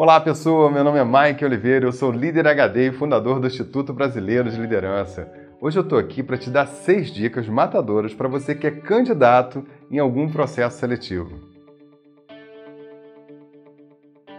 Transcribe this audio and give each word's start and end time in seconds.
Olá 0.00 0.20
pessoal, 0.20 0.70
meu 0.70 0.84
nome 0.84 1.00
é 1.00 1.04
Mike 1.04 1.44
Oliveira, 1.44 1.84
eu 1.84 1.90
sou 1.90 2.12
líder 2.12 2.46
HD 2.46 2.86
e 2.86 2.92
fundador 2.92 3.40
do 3.40 3.48
Instituto 3.48 3.92
Brasileiro 3.92 4.48
de 4.48 4.56
Liderança. 4.56 5.28
Hoje 5.60 5.76
eu 5.76 5.82
estou 5.82 5.98
aqui 5.98 6.22
para 6.22 6.38
te 6.38 6.50
dar 6.50 6.66
seis 6.66 7.10
dicas 7.10 7.48
matadoras 7.48 8.14
para 8.14 8.28
você 8.28 8.54
que 8.54 8.68
é 8.68 8.70
candidato 8.70 9.66
em 9.90 9.98
algum 9.98 10.30
processo 10.30 10.78
seletivo. 10.78 11.40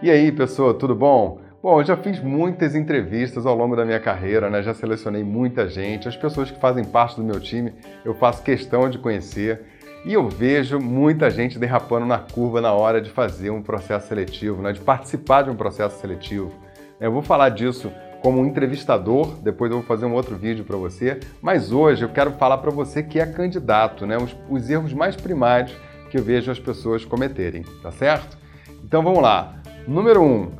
E 0.02 0.10
aí 0.10 0.32
pessoal, 0.32 0.72
tudo 0.72 0.94
bom? 0.94 1.42
Bom, 1.62 1.78
eu 1.78 1.84
já 1.84 1.94
fiz 1.94 2.22
muitas 2.22 2.74
entrevistas 2.74 3.44
ao 3.44 3.54
longo 3.54 3.76
da 3.76 3.84
minha 3.84 4.00
carreira, 4.00 4.48
né? 4.48 4.62
já 4.62 4.72
selecionei 4.72 5.22
muita 5.22 5.68
gente, 5.68 6.08
as 6.08 6.16
pessoas 6.16 6.50
que 6.50 6.58
fazem 6.58 6.86
parte 6.86 7.16
do 7.16 7.22
meu 7.22 7.38
time 7.38 7.74
eu 8.02 8.14
faço 8.14 8.42
questão 8.42 8.88
de 8.88 8.98
conhecer. 8.98 9.60
E 10.04 10.14
eu 10.14 10.28
vejo 10.28 10.80
muita 10.80 11.30
gente 11.30 11.58
derrapando 11.58 12.06
na 12.06 12.18
curva 12.18 12.60
na 12.60 12.72
hora 12.72 13.00
de 13.00 13.10
fazer 13.10 13.50
um 13.50 13.60
processo 13.60 14.08
seletivo, 14.08 14.62
né? 14.62 14.72
de 14.72 14.80
participar 14.80 15.42
de 15.42 15.50
um 15.50 15.54
processo 15.54 16.00
seletivo. 16.00 16.52
Eu 16.98 17.12
vou 17.12 17.22
falar 17.22 17.50
disso 17.50 17.92
como 18.22 18.44
entrevistador, 18.44 19.36
depois 19.42 19.70
eu 19.70 19.78
vou 19.78 19.86
fazer 19.86 20.06
um 20.06 20.14
outro 20.14 20.36
vídeo 20.36 20.64
para 20.64 20.76
você, 20.76 21.20
mas 21.40 21.70
hoje 21.70 22.04
eu 22.04 22.08
quero 22.08 22.32
falar 22.32 22.58
para 22.58 22.70
você 22.70 23.02
que 23.02 23.20
é 23.20 23.26
candidato, 23.26 24.06
né? 24.06 24.16
os, 24.16 24.34
os 24.48 24.70
erros 24.70 24.92
mais 24.92 25.16
primários 25.16 25.74
que 26.10 26.18
eu 26.18 26.22
vejo 26.22 26.50
as 26.50 26.58
pessoas 26.58 27.04
cometerem, 27.04 27.62
tá 27.82 27.90
certo? 27.90 28.38
Então 28.82 29.02
vamos 29.02 29.22
lá. 29.22 29.54
Número 29.86 30.22
1. 30.22 30.26
Um, 30.26 30.50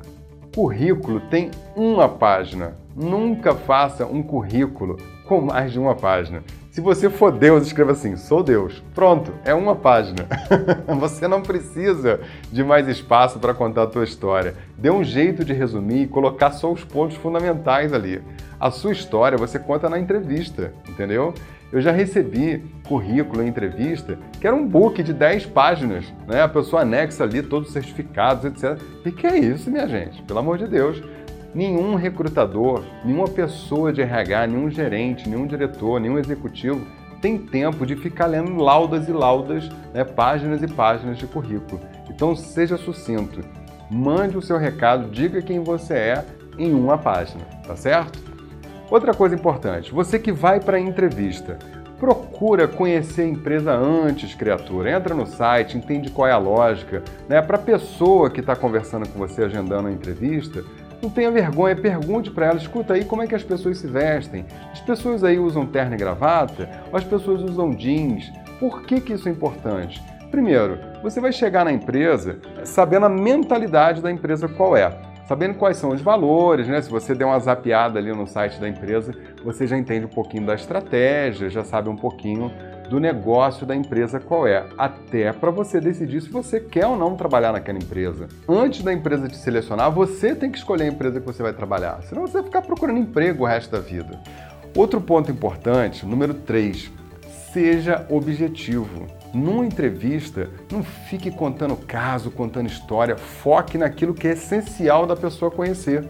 currículo 0.54 1.20
tem 1.20 1.50
uma 1.76 2.08
página. 2.08 2.74
Nunca 2.94 3.54
faça 3.54 4.04
um 4.04 4.22
currículo 4.22 4.96
com 5.26 5.40
mais 5.40 5.72
de 5.72 5.78
uma 5.78 5.94
página. 5.94 6.42
Se 6.70 6.80
você 6.80 7.10
for 7.10 7.32
Deus, 7.32 7.66
escreva 7.66 7.92
assim: 7.92 8.16
sou 8.16 8.44
Deus. 8.44 8.80
Pronto, 8.94 9.32
é 9.44 9.52
uma 9.52 9.74
página. 9.74 10.24
você 11.00 11.26
não 11.26 11.42
precisa 11.42 12.20
de 12.50 12.62
mais 12.62 12.86
espaço 12.86 13.40
para 13.40 13.52
contar 13.52 13.82
a 13.82 13.86
tua 13.88 14.04
história. 14.04 14.54
Dê 14.78 14.88
um 14.88 15.02
jeito 15.02 15.44
de 15.44 15.52
resumir 15.52 16.02
e 16.02 16.06
colocar 16.06 16.52
só 16.52 16.70
os 16.70 16.84
pontos 16.84 17.16
fundamentais 17.16 17.92
ali. 17.92 18.22
A 18.58 18.70
sua 18.70 18.92
história 18.92 19.36
você 19.36 19.58
conta 19.58 19.88
na 19.88 19.98
entrevista, 19.98 20.72
entendeu? 20.88 21.34
Eu 21.72 21.80
já 21.80 21.90
recebi 21.90 22.64
currículo 22.86 23.42
em 23.42 23.48
entrevista 23.48 24.18
que 24.40 24.46
era 24.46 24.54
um 24.54 24.66
book 24.66 25.02
de 25.02 25.12
10 25.12 25.46
páginas, 25.46 26.04
né? 26.26 26.42
A 26.42 26.48
pessoa 26.48 26.82
anexa 26.82 27.24
ali 27.24 27.42
todos 27.42 27.68
os 27.68 27.72
certificados, 27.72 28.44
etc. 28.44 28.80
E 29.04 29.10
que 29.10 29.26
é 29.26 29.36
isso, 29.36 29.70
minha 29.70 29.88
gente? 29.88 30.22
Pelo 30.22 30.38
amor 30.38 30.56
de 30.56 30.68
Deus. 30.68 31.02
Nenhum 31.54 31.94
recrutador, 31.96 32.84
nenhuma 33.04 33.26
pessoa 33.26 33.92
de 33.92 34.00
RH, 34.00 34.46
nenhum 34.46 34.70
gerente, 34.70 35.28
nenhum 35.28 35.46
diretor, 35.46 36.00
nenhum 36.00 36.18
executivo 36.18 36.86
tem 37.20 37.36
tempo 37.36 37.84
de 37.84 37.96
ficar 37.96 38.26
lendo 38.26 38.56
laudas 38.56 39.08
e 39.08 39.12
laudas, 39.12 39.68
né, 39.92 40.04
páginas 40.04 40.62
e 40.62 40.68
páginas 40.68 41.18
de 41.18 41.26
currículo. 41.26 41.80
Então 42.08 42.34
seja 42.34 42.76
sucinto, 42.76 43.40
mande 43.90 44.36
o 44.36 44.42
seu 44.42 44.56
recado, 44.56 45.10
diga 45.10 45.42
quem 45.42 45.60
você 45.60 45.94
é 45.94 46.24
em 46.58 46.72
uma 46.72 46.96
página, 46.96 47.44
tá 47.66 47.76
certo? 47.76 48.18
Outra 48.90 49.14
coisa 49.14 49.34
importante, 49.34 49.92
você 49.92 50.18
que 50.18 50.32
vai 50.32 50.60
para 50.60 50.76
a 50.76 50.80
entrevista, 50.80 51.58
procura 52.00 52.66
conhecer 52.66 53.22
a 53.22 53.28
empresa 53.28 53.72
antes, 53.72 54.34
criatura. 54.34 54.90
Entra 54.90 55.14
no 55.14 55.26
site, 55.26 55.76
entende 55.76 56.10
qual 56.10 56.26
é 56.26 56.32
a 56.32 56.38
lógica. 56.38 57.04
Né? 57.28 57.42
Para 57.42 57.56
a 57.56 57.60
pessoa 57.60 58.30
que 58.30 58.40
está 58.40 58.56
conversando 58.56 59.06
com 59.06 59.18
você, 59.18 59.44
agendando 59.44 59.86
a 59.86 59.92
entrevista, 59.92 60.64
não 61.02 61.10
tenha 61.10 61.30
vergonha, 61.30 61.74
pergunte 61.74 62.30
para 62.30 62.46
ela, 62.46 62.56
escuta 62.58 62.94
aí 62.94 63.04
como 63.04 63.22
é 63.22 63.26
que 63.26 63.34
as 63.34 63.42
pessoas 63.42 63.78
se 63.78 63.86
vestem. 63.86 64.44
As 64.72 64.80
pessoas 64.80 65.24
aí 65.24 65.38
usam 65.38 65.66
terno 65.66 65.94
e 65.94 65.98
gravata 65.98 66.68
ou 66.90 66.96
as 66.96 67.04
pessoas 67.04 67.42
usam 67.42 67.70
jeans? 67.74 68.30
Por 68.58 68.82
que, 68.82 69.00
que 69.00 69.14
isso 69.14 69.28
é 69.28 69.32
importante? 69.32 70.02
Primeiro, 70.30 70.78
você 71.02 71.20
vai 71.20 71.32
chegar 71.32 71.64
na 71.64 71.72
empresa 71.72 72.38
sabendo 72.64 73.06
a 73.06 73.08
mentalidade 73.08 74.00
da 74.00 74.10
empresa 74.10 74.46
qual 74.46 74.76
é, 74.76 74.96
sabendo 75.26 75.54
quais 75.54 75.76
são 75.76 75.90
os 75.90 76.00
valores, 76.00 76.68
né? 76.68 76.80
Se 76.82 76.90
você 76.90 77.14
der 77.14 77.24
uma 77.24 77.38
zapiada 77.38 77.98
ali 77.98 78.12
no 78.12 78.26
site 78.26 78.60
da 78.60 78.68
empresa, 78.68 79.14
você 79.44 79.66
já 79.66 79.78
entende 79.78 80.06
um 80.06 80.10
pouquinho 80.10 80.44
da 80.44 80.54
estratégia, 80.54 81.48
já 81.48 81.64
sabe 81.64 81.88
um 81.88 81.96
pouquinho 81.96 82.52
do 82.90 82.98
negócio 82.98 83.64
da 83.64 83.74
empresa 83.74 84.18
qual 84.18 84.48
é, 84.48 84.66
até 84.76 85.32
para 85.32 85.52
você 85.52 85.80
decidir 85.80 86.20
se 86.20 86.28
você 86.28 86.58
quer 86.58 86.88
ou 86.88 86.96
não 86.96 87.14
trabalhar 87.14 87.52
naquela 87.52 87.78
empresa. 87.78 88.26
Antes 88.48 88.82
da 88.82 88.92
empresa 88.92 89.28
te 89.28 89.36
selecionar, 89.36 89.92
você 89.92 90.34
tem 90.34 90.50
que 90.50 90.58
escolher 90.58 90.84
a 90.84 90.88
empresa 90.88 91.20
que 91.20 91.26
você 91.26 91.40
vai 91.40 91.52
trabalhar, 91.52 92.02
senão 92.02 92.26
você 92.26 92.34
vai 92.34 92.42
ficar 92.42 92.62
procurando 92.62 92.98
emprego 92.98 93.44
o 93.44 93.46
resto 93.46 93.70
da 93.70 93.78
vida. 93.78 94.20
Outro 94.76 95.00
ponto 95.00 95.30
importante, 95.30 96.04
número 96.04 96.34
3, 96.34 96.90
seja 97.52 98.04
objetivo. 98.10 99.06
Numa 99.32 99.64
entrevista, 99.64 100.50
não 100.72 100.82
fique 100.82 101.30
contando 101.30 101.76
caso, 101.76 102.28
contando 102.28 102.66
história, 102.66 103.16
foque 103.16 103.78
naquilo 103.78 104.14
que 104.14 104.26
é 104.26 104.32
essencial 104.32 105.06
da 105.06 105.14
pessoa 105.14 105.48
conhecer. 105.48 106.04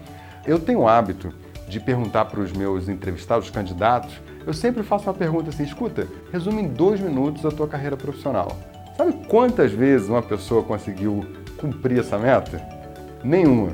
Eu 0.47 0.57
tenho 0.57 0.79
o 0.79 0.87
hábito 0.87 1.31
de 1.67 1.79
perguntar 1.79 2.25
para 2.25 2.39
os 2.39 2.51
meus 2.51 2.89
entrevistados, 2.89 3.51
candidatos, 3.51 4.19
eu 4.45 4.53
sempre 4.53 4.83
faço 4.83 5.05
uma 5.05 5.13
pergunta 5.13 5.49
assim: 5.49 5.63
escuta, 5.63 6.07
resume 6.31 6.61
em 6.61 6.67
dois 6.67 6.99
minutos 6.99 7.45
a 7.45 7.51
tua 7.51 7.67
carreira 7.67 7.97
profissional. 7.97 8.57
Sabe 8.97 9.13
quantas 9.27 9.71
vezes 9.71 10.09
uma 10.09 10.21
pessoa 10.21 10.63
conseguiu 10.63 11.25
cumprir 11.57 11.99
essa 11.99 12.17
meta? 12.17 12.61
Nenhuma. 13.23 13.71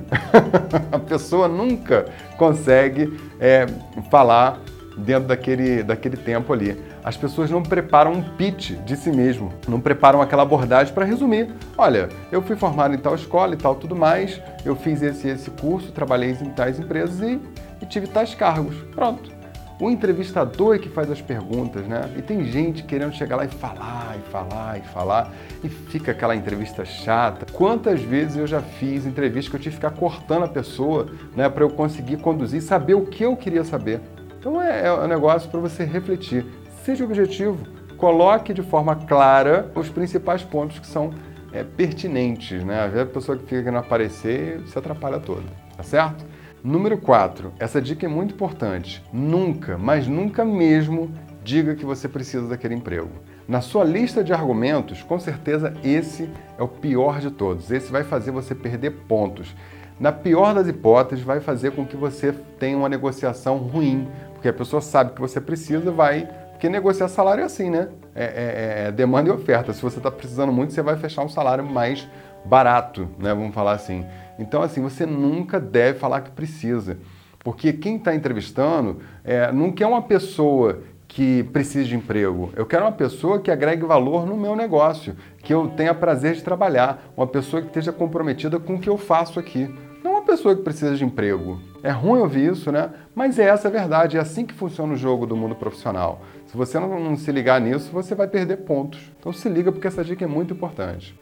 a 0.92 1.00
pessoa 1.00 1.48
nunca 1.48 2.06
consegue 2.38 3.18
é, 3.40 3.66
falar 4.10 4.60
dentro 4.98 5.28
daquele, 5.28 5.84
daquele 5.84 6.18
tempo 6.18 6.52
ali. 6.52 6.82
As 7.04 7.16
pessoas 7.16 7.50
não 7.50 7.64
preparam 7.64 8.12
um 8.12 8.22
pitch 8.22 8.72
de 8.72 8.98
si 8.98 9.12
mesmo, 9.12 9.54
não 9.68 9.80
preparam 9.80 10.22
aquela 10.22 10.44
abordagem 10.44 10.94
para 10.94 11.06
resumir. 11.06 11.50
Olha, 11.78 12.10
eu 12.32 12.42
fui 12.42 12.56
formado 12.56 12.94
em 12.94 12.98
tal 12.98 13.16
escola 13.16 13.54
e 13.54 13.58
tal 13.58 13.76
tudo 13.76 13.96
mais, 13.96 14.42
eu 14.66 14.76
fiz 14.76 15.02
esse 15.02 15.28
esse 15.28 15.50
curso, 15.52 15.92
trabalhei 15.92 16.32
em 16.32 16.50
tais 16.52 16.80
empresas 16.80 17.22
e, 17.22 17.40
e 17.82 17.86
tive 17.86 18.08
tais 18.08 18.34
cargos. 18.34 18.76
Pronto. 18.94 19.37
O 19.80 19.92
entrevistador 19.92 20.76
é 20.76 20.80
que 20.80 20.90
faz 20.90 21.12
as 21.12 21.22
perguntas, 21.22 21.86
né? 21.86 22.12
E 22.18 22.22
tem 22.24 22.44
gente 22.46 22.82
querendo 22.82 23.14
chegar 23.14 23.36
lá 23.36 23.46
e 23.46 23.48
falar, 23.48 24.18
e 24.18 24.32
falar, 24.32 24.80
e 24.80 24.82
falar, 24.82 25.34
e 25.64 25.70
fica 25.70 26.12
aquela 26.12 26.36
entrevista 26.36 26.84
chata. 26.84 27.46
Quantas 27.54 28.02
vezes 28.02 28.38
eu 28.38 28.48
já 28.48 28.60
fiz 28.60 29.06
entrevistas 29.06 29.50
que 29.50 29.56
eu 29.56 29.60
tive 29.60 29.76
que 29.76 29.82
ficar 29.84 29.96
cortando 29.96 30.46
a 30.46 30.48
pessoa, 30.48 31.06
né, 31.36 31.48
para 31.48 31.64
eu 31.64 31.70
conseguir 31.70 32.18
conduzir, 32.18 32.60
saber 32.64 32.96
o 32.96 33.06
que 33.06 33.24
eu 33.24 33.38
queria 33.38 33.64
saber. 33.64 34.02
Então 34.40 34.60
é, 34.60 34.88
é 34.88 34.92
um 34.92 35.08
negócio 35.08 35.48
para 35.48 35.60
você 35.60 35.84
refletir. 35.84 36.44
Seja 36.84 37.04
objetivo, 37.04 37.64
coloque 37.98 38.56
de 38.56 38.64
forma 38.64 38.96
clara 38.96 39.72
os 39.76 39.90
principais 39.90 40.42
pontos 40.42 40.80
que 40.80 40.88
são 40.88 41.12
é, 41.54 41.64
pertinentes, 41.64 42.64
né? 42.64 42.86
Às 42.86 42.94
vezes 42.94 43.08
a 43.08 43.14
pessoa 43.14 43.38
que 43.38 43.44
fica 43.44 43.62
querendo 43.62 43.78
aparecer 43.78 44.60
se 44.66 44.78
atrapalha 44.78 45.20
toda, 45.20 45.44
tá 45.76 45.84
certo? 45.84 46.26
Número 46.68 46.98
4, 46.98 47.54
essa 47.60 47.82
dica 47.82 48.06
é 48.06 48.10
muito 48.10 48.34
importante. 48.34 49.02
Nunca, 49.14 49.78
mas 49.78 50.06
nunca 50.06 50.44
mesmo, 50.44 51.10
diga 51.42 51.76
que 51.76 51.86
você 51.86 52.10
precisa 52.10 52.46
daquele 52.46 52.76
emprego. 52.76 53.08
Na 53.48 53.62
sua 53.62 53.86
lista 53.86 54.22
de 54.22 54.34
argumentos, 54.34 55.02
com 55.02 55.18
certeza 55.18 55.74
esse 55.82 56.30
é 56.60 56.62
o 56.62 56.68
pior 56.68 57.22
de 57.22 57.32
todos. 57.32 57.72
Esse 57.72 57.90
vai 57.90 58.04
fazer 58.04 58.32
você 58.32 58.54
perder 58.54 58.92
pontos. 59.08 59.56
Na 59.98 60.12
pior 60.12 60.54
das 60.54 60.68
hipóteses, 60.68 61.24
vai 61.24 61.40
fazer 61.40 61.72
com 61.72 61.86
que 61.86 61.96
você 61.96 62.34
tenha 62.60 62.78
uma 62.78 62.90
negociação 62.90 63.60
ruim, 63.60 64.06
porque 64.34 64.50
a 64.50 64.54
pessoa 64.54 64.82
sabe 64.82 65.14
que 65.14 65.22
você 65.22 65.40
precisa, 65.40 65.90
vai. 65.90 66.28
Porque 66.52 66.68
negociar 66.68 67.08
salário 67.08 67.44
é 67.44 67.46
assim, 67.46 67.70
né? 67.70 67.88
É, 68.14 68.26
é, 68.26 68.88
é 68.88 68.92
demanda 68.92 69.30
e 69.30 69.32
oferta. 69.32 69.72
Se 69.72 69.82
você 69.82 70.00
está 70.00 70.12
precisando 70.12 70.52
muito, 70.52 70.74
você 70.74 70.82
vai 70.82 70.98
fechar 70.98 71.24
um 71.24 71.30
salário 71.30 71.64
mais 71.64 72.06
barato, 72.44 73.08
né? 73.18 73.34
Vamos 73.34 73.56
falar 73.56 73.72
assim. 73.72 74.06
Então, 74.40 74.62
assim, 74.62 74.82
você 74.82 75.06
nunca 75.06 75.60
deve 75.60 76.00
falar 76.00 76.22
que 76.22 76.32
precisa. 76.32 76.98
Porque 77.40 77.72
quem 77.74 77.98
está 77.98 78.14
entrevistando 78.14 78.98
é, 79.24 79.52
não 79.52 79.72
quer 79.72 79.88
uma 79.88 80.02
pessoa 80.02 80.82
que 81.08 81.44
precise 81.46 81.88
de 81.88 81.96
emprego. 81.96 82.52
Eu 82.56 82.66
quero 82.66 82.84
uma 82.84 82.92
pessoa 82.92 83.40
que 83.40 83.50
agregue 83.50 83.86
valor 83.86 84.26
no 84.26 84.36
meu 84.36 84.56
negócio, 84.56 85.16
que 85.42 85.54
eu 85.54 85.68
tenha 85.70 85.94
prazer 85.94 86.36
de 86.36 86.44
trabalhar, 86.44 87.12
uma 87.16 87.26
pessoa 87.26 87.62
que 87.62 87.70
esteja 87.70 87.94
comprometida 87.94 88.60
com 88.60 88.76
o 88.76 88.80
que 88.80 88.90
eu 88.90 88.98
faço 88.98 89.40
aqui. 89.40 89.74
Não 90.04 90.12
uma 90.12 90.22
pessoa 90.22 90.56
que 90.56 90.62
precisa 90.62 90.96
de 90.96 91.06
emprego. 91.06 91.60
É 91.82 91.90
ruim 91.90 92.20
ouvir 92.20 92.52
isso, 92.52 92.72
né? 92.72 92.92
Mas 93.16 93.40
é 93.40 93.46
essa 93.46 93.68
a 93.68 93.72
verdade, 93.72 94.18
é 94.18 94.20
assim 94.20 94.46
que 94.46 94.54
funciona 94.54 94.94
o 94.94 94.98
jogo 94.98 95.26
do 95.26 95.36
mundo 95.36 95.56
profissional. 95.56 96.22
Se 96.48 96.56
você 96.56 96.80
não, 96.80 97.00
não 97.00 97.16
se 97.16 97.32
ligar 97.32 97.60
nisso, 97.60 97.92
você 97.92 98.14
vai 98.14 98.28
perder 98.28 98.58
pontos. 98.58 99.00
Então 99.20 99.32
se 99.32 99.48
liga 99.50 99.72
porque 99.72 99.88
essa 99.88 100.04
dica 100.04 100.24
é 100.24 100.28
muito 100.28 100.54
importante. 100.54 101.18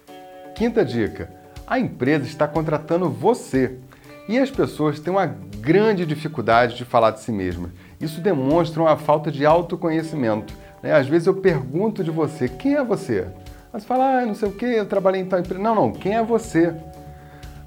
Quinta 0.56 0.84
dica: 0.84 1.30
a 1.68 1.80
empresa 1.80 2.26
está 2.26 2.48
contratando 2.48 3.10
você. 3.10 3.78
E 4.28 4.40
as 4.40 4.50
pessoas 4.50 5.00
têm 5.00 5.14
uma 5.14 5.26
grande 5.26 6.06
dificuldade 6.06 6.76
de 6.76 6.86
falar 6.86 7.12
de 7.12 7.22
si 7.22 7.32
mesmas. 7.32 7.72
Isso 8.00 8.22
demonstra 8.22 8.82
uma 8.82 8.98
falta 8.98 9.32
de 9.32 9.46
autoconhecimento. 9.46 10.54
Né? 10.82 10.94
Às 10.94 11.08
vezes 11.08 11.28
eu 11.28 11.36
pergunto 11.36 12.04
de 12.04 12.12
você, 12.12 12.48
quem 12.48 12.76
é 12.76 12.84
você? 12.84 13.28
Mas 13.72 13.84
você 13.84 13.88
fala, 13.88 14.20
ah, 14.20 14.26
não 14.26 14.36
sei 14.36 14.50
o 14.50 14.52
que, 14.52 14.66
eu 14.66 14.86
trabalhei 14.86 15.22
em 15.22 15.26
tal 15.26 15.40
empresa. 15.40 15.62
Não, 15.62 15.76
não, 15.76 15.92
quem 15.92 16.16
é 16.16 16.24
você? 16.24 16.74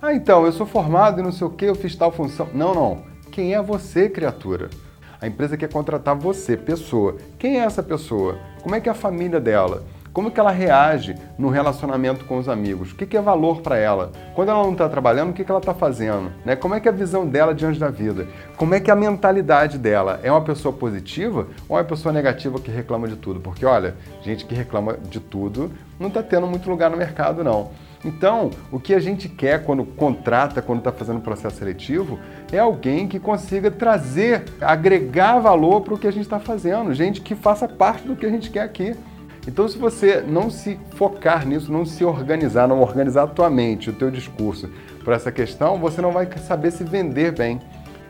Ah, 0.00 0.14
então, 0.14 0.46
eu 0.46 0.52
sou 0.52 0.66
formado 0.66 1.20
e 1.20 1.22
não 1.22 1.32
sei 1.32 1.46
o 1.46 1.50
que, 1.50 1.64
eu 1.64 1.74
fiz 1.74 1.94
tal 1.94 2.10
função. 2.10 2.48
Não, 2.54 2.74
não. 2.74 3.02
Quem 3.30 3.54
é 3.54 3.62
você, 3.62 4.08
criatura? 4.08 4.70
A 5.20 5.26
empresa 5.26 5.56
quer 5.56 5.68
contratar 5.68 6.14
você, 6.16 6.56
pessoa. 6.56 7.16
Quem 7.38 7.60
é 7.60 7.64
essa 7.64 7.82
pessoa? 7.82 8.38
Como 8.62 8.74
é 8.74 8.80
que 8.80 8.88
é 8.88 8.92
a 8.92 8.94
família 8.94 9.40
dela? 9.40 9.82
Como 10.18 10.32
que 10.32 10.40
ela 10.40 10.50
reage 10.50 11.14
no 11.38 11.48
relacionamento 11.48 12.24
com 12.24 12.38
os 12.38 12.48
amigos, 12.48 12.90
o 12.90 12.96
que, 12.96 13.06
que 13.06 13.16
é 13.16 13.20
valor 13.20 13.60
para 13.60 13.76
ela. 13.76 14.10
Quando 14.34 14.48
ela 14.48 14.64
não 14.64 14.72
está 14.72 14.88
trabalhando, 14.88 15.30
o 15.30 15.32
que, 15.32 15.44
que 15.44 15.50
ela 15.52 15.60
está 15.60 15.72
fazendo? 15.72 16.32
Né? 16.44 16.56
Como 16.56 16.74
é 16.74 16.80
que 16.80 16.88
é 16.88 16.90
a 16.90 16.94
visão 16.94 17.24
dela 17.24 17.54
diante 17.54 17.78
da 17.78 17.88
vida? 17.88 18.26
Como 18.56 18.74
é 18.74 18.80
que 18.80 18.90
é 18.90 18.92
a 18.92 18.96
mentalidade 18.96 19.78
dela? 19.78 20.18
É 20.24 20.32
uma 20.32 20.40
pessoa 20.40 20.74
positiva 20.74 21.46
ou 21.68 21.78
é 21.78 21.82
uma 21.82 21.86
pessoa 21.86 22.12
negativa 22.12 22.58
que 22.58 22.68
reclama 22.68 23.06
de 23.06 23.14
tudo? 23.14 23.38
Porque, 23.38 23.64
olha, 23.64 23.94
gente 24.20 24.44
que 24.44 24.56
reclama 24.56 24.96
de 25.08 25.20
tudo 25.20 25.70
não 26.00 26.08
está 26.08 26.20
tendo 26.20 26.48
muito 26.48 26.68
lugar 26.68 26.90
no 26.90 26.96
mercado, 26.96 27.44
não. 27.44 27.70
Então, 28.04 28.50
o 28.72 28.80
que 28.80 28.94
a 28.94 28.98
gente 28.98 29.28
quer 29.28 29.62
quando 29.62 29.84
contrata, 29.84 30.60
quando 30.60 30.78
está 30.78 30.90
fazendo 30.90 31.20
processo 31.20 31.58
seletivo, 31.58 32.18
é 32.50 32.58
alguém 32.58 33.06
que 33.06 33.20
consiga 33.20 33.70
trazer, 33.70 34.46
agregar 34.60 35.38
valor 35.38 35.82
para 35.82 35.94
o 35.94 35.98
que 35.98 36.08
a 36.08 36.12
gente 36.12 36.24
está 36.24 36.40
fazendo, 36.40 36.92
gente 36.92 37.20
que 37.20 37.36
faça 37.36 37.68
parte 37.68 38.04
do 38.04 38.16
que 38.16 38.26
a 38.26 38.30
gente 38.30 38.50
quer 38.50 38.62
aqui. 38.62 38.96
Então, 39.48 39.66
se 39.66 39.78
você 39.78 40.20
não 40.20 40.50
se 40.50 40.78
focar 40.90 41.46
nisso, 41.46 41.72
não 41.72 41.86
se 41.86 42.04
organizar, 42.04 42.68
não 42.68 42.82
organizar 42.82 43.22
a 43.22 43.26
tua 43.26 43.48
mente, 43.48 43.88
o 43.88 43.94
teu 43.94 44.10
discurso 44.10 44.68
para 45.02 45.16
essa 45.16 45.32
questão, 45.32 45.78
você 45.78 46.02
não 46.02 46.12
vai 46.12 46.28
saber 46.36 46.70
se 46.70 46.84
vender 46.84 47.32
bem. 47.32 47.58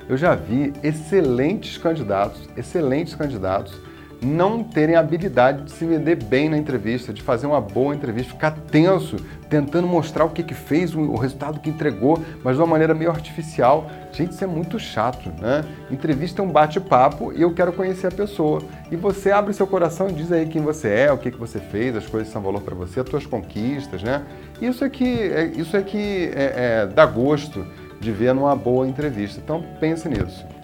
Eu 0.08 0.16
já 0.16 0.34
vi 0.34 0.72
excelentes 0.82 1.78
candidatos, 1.78 2.40
excelentes 2.56 3.14
candidatos 3.14 3.72
não 4.20 4.64
terem 4.64 4.96
a 4.96 5.00
habilidade 5.00 5.62
de 5.62 5.70
se 5.70 5.84
vender 5.84 6.16
bem 6.16 6.48
na 6.48 6.58
entrevista, 6.58 7.12
de 7.12 7.22
fazer 7.22 7.46
uma 7.46 7.60
boa 7.60 7.94
entrevista, 7.94 8.32
ficar 8.32 8.50
tenso, 8.50 9.16
tentando 9.48 9.86
mostrar 9.86 10.24
o 10.24 10.30
que, 10.30 10.42
que 10.42 10.54
fez, 10.54 10.94
o 10.94 11.14
resultado 11.14 11.60
que 11.60 11.70
entregou, 11.70 12.22
mas 12.42 12.56
de 12.56 12.62
uma 12.62 12.66
maneira 12.66 12.94
meio 12.94 13.10
artificial. 13.10 13.90
Gente, 14.12 14.32
isso 14.32 14.42
é 14.42 14.46
muito 14.46 14.78
chato, 14.78 15.32
né? 15.40 15.64
Entrevista 15.90 16.42
é 16.42 16.44
um 16.44 16.50
bate-papo 16.50 17.32
e 17.32 17.42
eu 17.42 17.54
quero 17.54 17.72
conhecer 17.72 18.08
a 18.08 18.10
pessoa. 18.10 18.62
E 18.90 18.96
você 18.96 19.30
abre 19.30 19.52
seu 19.52 19.66
coração 19.66 20.08
e 20.08 20.12
diz 20.12 20.32
aí 20.32 20.46
quem 20.46 20.62
você 20.62 20.88
é, 20.88 21.12
o 21.12 21.18
que, 21.18 21.30
que 21.30 21.38
você 21.38 21.60
fez, 21.60 21.96
as 21.96 22.06
coisas 22.06 22.28
que 22.28 22.32
são 22.32 22.42
valor 22.42 22.60
para 22.62 22.74
você, 22.74 23.00
as 23.00 23.08
suas 23.08 23.26
conquistas, 23.26 24.02
né? 24.02 24.22
Isso 24.60 24.84
é 24.84 24.90
que, 24.90 25.04
é, 25.04 25.44
isso 25.44 25.76
é 25.76 25.82
que 25.82 26.30
é, 26.34 26.82
é, 26.82 26.86
dá 26.86 27.06
gosto 27.06 27.64
de 28.00 28.12
ver 28.12 28.34
numa 28.34 28.54
boa 28.56 28.86
entrevista. 28.86 29.40
Então 29.42 29.64
pense 29.80 30.08
nisso. 30.08 30.57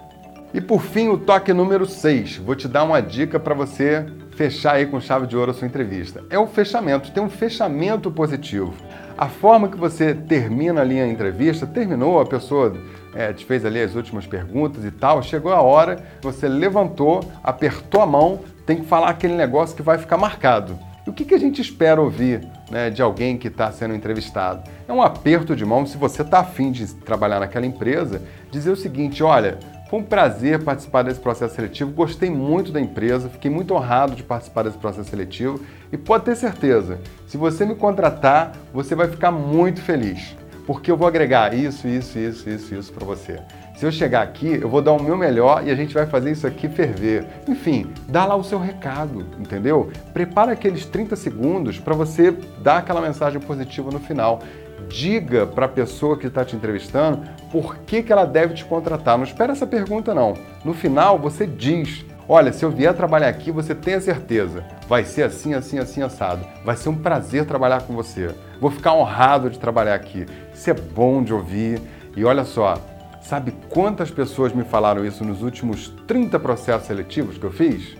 E 0.54 0.60
por 0.60 0.80
fim, 0.80 1.08
o 1.08 1.18
toque 1.18 1.52
número 1.52 1.84
6. 1.84 2.36
Vou 2.36 2.54
te 2.54 2.68
dar 2.68 2.84
uma 2.84 3.02
dica 3.02 3.40
para 3.40 3.54
você 3.54 4.06
fechar 4.36 4.76
aí 4.76 4.86
com 4.86 5.00
chave 5.00 5.26
de 5.26 5.36
ouro 5.36 5.50
a 5.50 5.54
sua 5.54 5.66
entrevista. 5.66 6.22
É 6.30 6.38
o 6.38 6.46
fechamento, 6.46 7.10
tem 7.10 7.20
um 7.20 7.28
fechamento 7.28 8.08
positivo. 8.08 8.72
A 9.18 9.26
forma 9.28 9.68
que 9.68 9.76
você 9.76 10.14
termina 10.14 10.80
ali 10.80 11.00
a 11.00 11.08
entrevista, 11.08 11.66
terminou, 11.66 12.20
a 12.20 12.24
pessoa 12.24 12.72
é, 13.16 13.32
te 13.32 13.44
fez 13.44 13.64
ali 13.64 13.82
as 13.82 13.96
últimas 13.96 14.28
perguntas 14.28 14.84
e 14.84 14.92
tal, 14.92 15.24
chegou 15.24 15.52
a 15.52 15.60
hora, 15.60 15.98
você 16.22 16.46
levantou, 16.46 17.28
apertou 17.42 18.00
a 18.00 18.06
mão, 18.06 18.38
tem 18.64 18.76
que 18.76 18.86
falar 18.86 19.08
aquele 19.08 19.34
negócio 19.34 19.74
que 19.74 19.82
vai 19.82 19.98
ficar 19.98 20.16
marcado. 20.16 20.78
E 21.04 21.10
o 21.10 21.12
que, 21.12 21.24
que 21.24 21.34
a 21.34 21.38
gente 21.38 21.60
espera 21.60 22.00
ouvir 22.00 22.46
né, 22.70 22.90
de 22.90 23.02
alguém 23.02 23.36
que 23.36 23.48
está 23.48 23.70
sendo 23.72 23.94
entrevistado? 23.94 24.62
É 24.86 24.92
um 24.92 25.02
aperto 25.02 25.54
de 25.56 25.64
mão, 25.64 25.84
se 25.84 25.98
você 25.98 26.22
está 26.22 26.38
afim 26.38 26.70
de 26.70 26.94
trabalhar 26.94 27.40
naquela 27.40 27.66
empresa, 27.66 28.22
dizer 28.50 28.70
o 28.70 28.76
seguinte: 28.76 29.22
olha, 29.22 29.58
foi 29.88 30.00
um 30.00 30.02
prazer 30.02 30.62
participar 30.62 31.02
desse 31.02 31.20
processo 31.20 31.54
seletivo, 31.54 31.90
gostei 31.90 32.30
muito 32.30 32.72
da 32.72 32.80
empresa, 32.80 33.28
fiquei 33.28 33.50
muito 33.50 33.74
honrado 33.74 34.14
de 34.14 34.22
participar 34.22 34.62
desse 34.62 34.78
processo 34.78 35.10
seletivo 35.10 35.60
e 35.92 35.96
pode 35.96 36.24
ter 36.24 36.36
certeza, 36.36 36.98
se 37.26 37.36
você 37.36 37.64
me 37.64 37.74
contratar, 37.74 38.52
você 38.72 38.94
vai 38.94 39.08
ficar 39.08 39.30
muito 39.30 39.80
feliz, 39.82 40.36
porque 40.66 40.90
eu 40.90 40.96
vou 40.96 41.06
agregar 41.06 41.54
isso, 41.54 41.86
isso, 41.86 42.18
isso, 42.18 42.48
isso, 42.48 42.74
isso 42.74 42.92
para 42.92 43.04
você. 43.04 43.38
Se 43.76 43.84
eu 43.84 43.90
chegar 43.90 44.22
aqui, 44.22 44.58
eu 44.62 44.68
vou 44.68 44.80
dar 44.80 44.92
o 44.92 45.02
meu 45.02 45.16
melhor 45.16 45.66
e 45.66 45.70
a 45.70 45.74
gente 45.74 45.92
vai 45.92 46.06
fazer 46.06 46.30
isso 46.30 46.46
aqui 46.46 46.68
ferver. 46.68 47.26
Enfim, 47.48 47.92
dá 48.08 48.24
lá 48.24 48.36
o 48.36 48.44
seu 48.44 48.58
recado, 48.58 49.26
entendeu? 49.38 49.90
Prepara 50.12 50.52
aqueles 50.52 50.86
30 50.86 51.16
segundos 51.16 51.80
para 51.80 51.92
você 51.92 52.30
dar 52.62 52.78
aquela 52.78 53.00
mensagem 53.00 53.40
positiva 53.40 53.90
no 53.90 53.98
final 53.98 54.40
diga 54.88 55.46
para 55.46 55.66
a 55.66 55.68
pessoa 55.68 56.18
que 56.18 56.26
está 56.26 56.44
te 56.44 56.56
entrevistando 56.56 57.22
por 57.50 57.76
que, 57.78 58.02
que 58.02 58.12
ela 58.12 58.24
deve 58.24 58.54
te 58.54 58.64
contratar. 58.64 59.16
Não 59.16 59.24
espera 59.24 59.52
essa 59.52 59.66
pergunta, 59.66 60.14
não. 60.14 60.34
No 60.64 60.74
final, 60.74 61.18
você 61.18 61.46
diz: 61.46 62.04
Olha, 62.28 62.52
se 62.52 62.64
eu 62.64 62.70
vier 62.70 62.94
trabalhar 62.94 63.28
aqui, 63.28 63.50
você 63.50 63.74
tenha 63.74 64.00
certeza. 64.00 64.64
Vai 64.88 65.04
ser 65.04 65.24
assim, 65.24 65.54
assim, 65.54 65.78
assim, 65.78 66.02
assado. 66.02 66.46
Vai 66.64 66.76
ser 66.76 66.88
um 66.88 66.96
prazer 66.96 67.44
trabalhar 67.44 67.82
com 67.82 67.94
você. 67.94 68.34
Vou 68.60 68.70
ficar 68.70 68.94
honrado 68.94 69.50
de 69.50 69.58
trabalhar 69.58 69.94
aqui. 69.94 70.26
Isso 70.52 70.70
é 70.70 70.74
bom 70.74 71.22
de 71.22 71.34
ouvir. 71.34 71.80
E 72.16 72.24
olha 72.24 72.44
só, 72.44 72.78
sabe 73.20 73.52
quantas 73.68 74.10
pessoas 74.10 74.52
me 74.52 74.64
falaram 74.64 75.04
isso 75.04 75.24
nos 75.24 75.42
últimos 75.42 75.88
30 76.06 76.38
processos 76.38 76.86
seletivos 76.86 77.36
que 77.36 77.44
eu 77.44 77.52
fiz? 77.52 77.96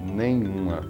Nenhuma. 0.00 0.82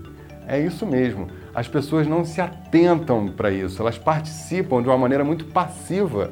É 0.46 0.60
isso 0.60 0.84
mesmo 0.84 1.28
as 1.54 1.68
pessoas 1.68 2.06
não 2.06 2.24
se 2.24 2.40
atentam 2.40 3.28
para 3.28 3.50
isso, 3.50 3.80
elas 3.80 3.98
participam 3.98 4.82
de 4.82 4.88
uma 4.88 4.98
maneira 4.98 5.24
muito 5.24 5.44
passiva 5.46 6.30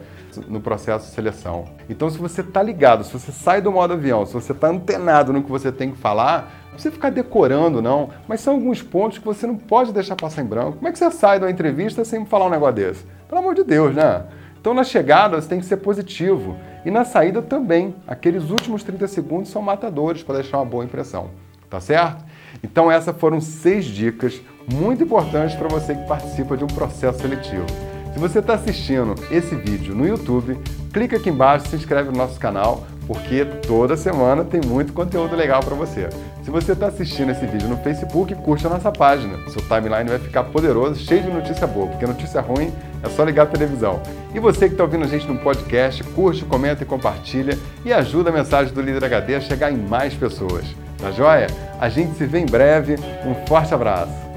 no 0.48 0.60
processo 0.60 1.06
de 1.06 1.14
seleção. 1.14 1.66
Então, 1.88 2.08
se 2.10 2.18
você 2.18 2.40
está 2.40 2.62
ligado, 2.62 3.04
se 3.04 3.12
você 3.12 3.30
sai 3.30 3.60
do 3.60 3.70
modo 3.70 3.92
avião, 3.92 4.24
se 4.24 4.32
você 4.32 4.52
está 4.52 4.68
antenado 4.68 5.32
no 5.32 5.42
que 5.42 5.50
você 5.50 5.70
tem 5.70 5.90
que 5.90 5.98
falar, 5.98 6.62
não 6.64 6.70
precisa 6.72 6.92
ficar 6.92 7.10
decorando, 7.10 7.82
não, 7.82 8.08
mas 8.26 8.40
são 8.40 8.54
alguns 8.54 8.82
pontos 8.82 9.18
que 9.18 9.24
você 9.24 9.46
não 9.46 9.56
pode 9.56 9.92
deixar 9.92 10.16
passar 10.16 10.42
em 10.42 10.46
branco. 10.46 10.78
Como 10.78 10.88
é 10.88 10.92
que 10.92 10.98
você 10.98 11.10
sai 11.10 11.38
de 11.38 11.44
uma 11.44 11.50
entrevista 11.50 12.04
sem 12.04 12.24
falar 12.24 12.46
um 12.46 12.50
negócio 12.50 12.74
desse? 12.74 13.04
Pelo 13.28 13.40
amor 13.40 13.54
de 13.54 13.62
Deus, 13.62 13.94
né? 13.94 14.24
Então, 14.62 14.72
na 14.72 14.84
chegada, 14.84 15.40
você 15.40 15.48
tem 15.48 15.58
que 15.58 15.66
ser 15.66 15.78
positivo. 15.78 16.56
E 16.84 16.90
na 16.90 17.04
saída 17.04 17.42
também. 17.42 17.96
Aqueles 18.06 18.48
últimos 18.48 18.84
30 18.84 19.08
segundos 19.08 19.50
são 19.50 19.60
matadores 19.60 20.22
para 20.22 20.36
deixar 20.36 20.58
uma 20.58 20.64
boa 20.64 20.84
impressão. 20.84 21.30
Tá 21.68 21.80
certo? 21.80 22.24
Então, 22.62 22.90
essas 22.90 23.16
foram 23.16 23.40
seis 23.40 23.84
dicas 23.84 24.40
muito 24.70 25.04
importantes 25.04 25.56
para 25.56 25.68
você 25.68 25.94
que 25.94 26.06
participa 26.06 26.56
de 26.56 26.64
um 26.64 26.68
processo 26.68 27.20
seletivo. 27.20 27.66
Se 28.12 28.18
você 28.18 28.40
está 28.40 28.54
assistindo 28.54 29.14
esse 29.30 29.54
vídeo 29.54 29.94
no 29.94 30.06
YouTube, 30.06 30.58
clica 30.92 31.16
aqui 31.16 31.30
embaixo, 31.30 31.68
se 31.68 31.76
inscreve 31.76 32.10
no 32.10 32.18
nosso 32.18 32.38
canal, 32.38 32.86
porque 33.06 33.44
toda 33.66 33.96
semana 33.96 34.44
tem 34.44 34.60
muito 34.60 34.92
conteúdo 34.92 35.34
legal 35.34 35.62
para 35.62 35.74
você. 35.74 36.08
Se 36.42 36.50
você 36.50 36.72
está 36.72 36.88
assistindo 36.88 37.30
esse 37.30 37.46
vídeo 37.46 37.68
no 37.68 37.78
Facebook, 37.78 38.34
curte 38.36 38.66
a 38.66 38.70
nossa 38.70 38.92
página. 38.92 39.38
Seu 39.48 39.62
timeline 39.62 40.10
vai 40.10 40.18
ficar 40.18 40.44
poderoso, 40.44 41.00
cheio 41.00 41.22
de 41.22 41.30
notícia 41.30 41.66
boa, 41.66 41.86
porque 41.86 42.06
notícia 42.06 42.40
ruim 42.40 42.70
é 43.02 43.08
só 43.08 43.24
ligar 43.24 43.44
a 43.44 43.46
televisão. 43.46 44.00
E 44.34 44.38
você 44.38 44.66
que 44.66 44.74
está 44.74 44.84
ouvindo 44.84 45.04
a 45.04 45.08
gente 45.08 45.26
no 45.26 45.38
podcast, 45.38 46.04
curte, 46.04 46.44
comenta 46.44 46.82
e 46.82 46.86
compartilha 46.86 47.58
e 47.84 47.92
ajuda 47.92 48.30
a 48.30 48.32
mensagem 48.32 48.72
do 48.74 48.82
Líder 48.82 49.04
HD 49.04 49.36
a 49.36 49.40
chegar 49.40 49.72
em 49.72 49.76
mais 49.76 50.14
pessoas. 50.14 50.64
Tá 50.98 51.10
joia? 51.10 51.48
A 51.80 51.88
gente 51.88 52.14
se 52.16 52.26
vê 52.26 52.38
em 52.38 52.46
breve. 52.46 52.96
Um 53.26 53.34
forte 53.46 53.74
abraço. 53.74 54.31